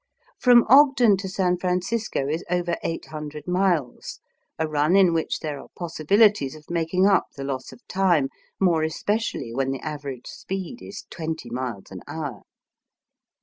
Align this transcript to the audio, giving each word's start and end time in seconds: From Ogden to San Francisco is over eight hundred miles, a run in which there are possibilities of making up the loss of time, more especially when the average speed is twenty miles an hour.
From 0.39 0.65
Ogden 0.67 1.15
to 1.17 1.29
San 1.29 1.57
Francisco 1.57 2.27
is 2.27 2.43
over 2.49 2.75
eight 2.81 3.05
hundred 3.05 3.47
miles, 3.47 4.19
a 4.57 4.67
run 4.67 4.95
in 4.95 5.13
which 5.13 5.41
there 5.41 5.59
are 5.59 5.67
possibilities 5.77 6.55
of 6.55 6.71
making 6.71 7.05
up 7.05 7.25
the 7.37 7.43
loss 7.43 7.71
of 7.71 7.87
time, 7.87 8.29
more 8.59 8.81
especially 8.81 9.53
when 9.53 9.69
the 9.69 9.81
average 9.85 10.25
speed 10.25 10.81
is 10.81 11.05
twenty 11.11 11.51
miles 11.51 11.91
an 11.91 12.01
hour. 12.07 12.41